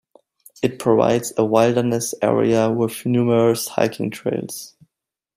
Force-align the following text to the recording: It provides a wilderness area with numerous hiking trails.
It 0.63 0.79
provides 0.79 1.31
a 1.37 1.45
wilderness 1.45 2.15
area 2.23 2.71
with 2.71 3.05
numerous 3.05 3.67
hiking 3.67 4.09
trails. 4.09 4.75